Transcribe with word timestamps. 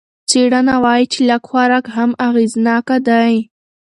څېړنه 0.29 0.75
وايي 0.83 1.05
چې 1.13 1.19
لږ 1.29 1.41
خوراک 1.49 1.85
هم 1.95 2.11
اغېزناکه 2.27 2.97
دی. 3.07 3.33